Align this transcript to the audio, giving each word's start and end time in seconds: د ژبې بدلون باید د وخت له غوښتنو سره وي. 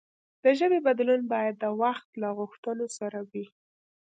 د 0.43 0.45
ژبې 0.59 0.79
بدلون 0.87 1.21
باید 1.33 1.55
د 1.59 1.65
وخت 1.81 2.09
له 2.21 2.27
غوښتنو 2.37 2.85
سره 2.97 3.19
وي. 3.29 3.45